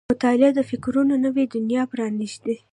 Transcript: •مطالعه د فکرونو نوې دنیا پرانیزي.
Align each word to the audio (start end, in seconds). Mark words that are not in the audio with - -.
•مطالعه 0.13 0.51
د 0.55 0.59
فکرونو 0.69 1.13
نوې 1.25 1.43
دنیا 1.55 1.83
پرانیزي. 1.91 2.55